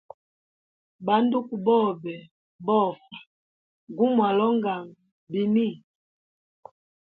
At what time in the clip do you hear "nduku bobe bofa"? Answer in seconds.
1.23-3.17